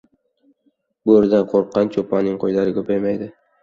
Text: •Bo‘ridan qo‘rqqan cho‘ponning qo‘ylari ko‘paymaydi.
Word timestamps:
•Bo‘ridan 1.11 1.47
qo‘rqqan 1.53 1.95
cho‘ponning 1.99 2.43
qo‘ylari 2.47 2.79
ko‘paymaydi. 2.83 3.35